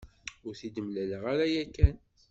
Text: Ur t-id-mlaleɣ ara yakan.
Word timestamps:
Ur 0.45 0.53
t-id-mlaleɣ 0.59 1.23
ara 1.31 1.45
yakan. 1.53 1.95